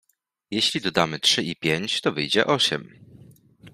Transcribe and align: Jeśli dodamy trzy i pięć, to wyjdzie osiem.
Jeśli 0.51 0.81
dodamy 0.81 1.19
trzy 1.19 1.43
i 1.43 1.55
pięć, 1.55 2.01
to 2.01 2.11
wyjdzie 2.11 2.45
osiem. 2.47 2.99